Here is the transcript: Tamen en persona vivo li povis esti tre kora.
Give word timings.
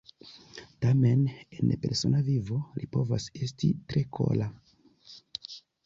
Tamen 0.85 1.21
en 1.57 1.75
persona 1.85 2.23
vivo 2.31 2.59
li 2.81 2.91
povis 2.99 3.31
esti 3.49 3.73
tre 3.93 4.07
kora. 4.21 4.53